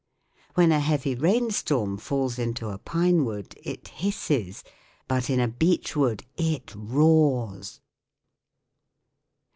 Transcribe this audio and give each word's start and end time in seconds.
When 0.55 0.71
a 0.71 0.79
heavy 0.79 1.13
rainstorm 1.13 1.99
falls 1.99 2.39
into 2.39 2.69
a 2.69 2.79
pine 2.79 3.23
wood 3.23 3.53
it 3.61 3.87
hisses; 3.89 4.63
but 5.07 5.29
in 5.29 5.39
a 5.39 5.47
beech 5.47 5.95
wood 5.95 6.25
it 6.37 6.73
roars. 6.75 7.81